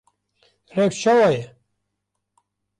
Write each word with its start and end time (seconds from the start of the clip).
Rewş 0.75 0.95
çawa 1.01 1.27
ye? 1.33 1.43